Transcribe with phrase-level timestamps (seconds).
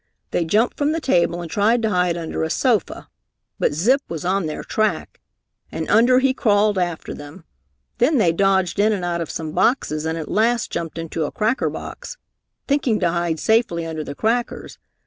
[0.31, 3.07] They jumped from the table and tried to hide under a sofa.
[3.59, 5.21] But Zip was on their track
[5.71, 7.45] and under he crawled after them.
[7.99, 11.31] Then they dodged in and out of some boxes and at last jumped into a
[11.31, 12.17] cracker box,
[12.67, 14.79] thinking to hide safely under the crackers.